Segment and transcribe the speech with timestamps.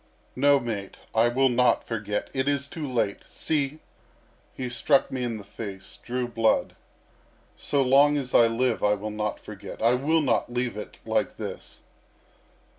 [0.35, 2.31] "No, mate, I will not forget.
[2.33, 3.19] It is too late.
[3.27, 3.77] See!
[4.51, 6.75] He struck me in the face, drew blood.
[7.55, 9.79] So long as I live I will not forget.
[9.79, 11.81] I will not leave it like this!"